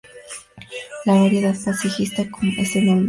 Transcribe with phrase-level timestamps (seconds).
[1.05, 2.99] La variedad paisajística es enorme.